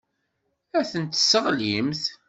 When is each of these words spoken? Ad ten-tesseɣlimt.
Ad 0.77 0.85
ten-tesseɣlimt. 0.91 2.03